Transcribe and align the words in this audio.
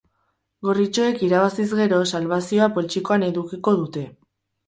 Gorritxoek 0.67 1.19
irabaziz 1.25 1.65
gero, 1.81 1.99
salbazioa 2.13 2.71
poltsikoan 2.79 3.27
edukiko 3.31 3.77
dute. 3.83 4.07